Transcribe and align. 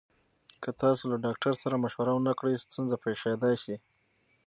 که 0.63 0.69
تاسو 0.81 1.03
له 1.11 1.17
ډاکټر 1.25 1.53
سره 1.63 1.81
مشوره 1.83 2.11
ونکړئ، 2.15 2.55
ستونزه 2.65 2.95
پېښېدای 3.05 3.55
شي. 3.63 3.75